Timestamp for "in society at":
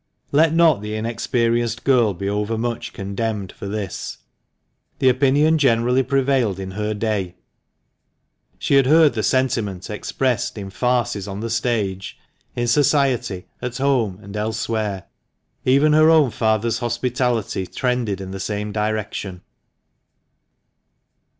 12.55-13.77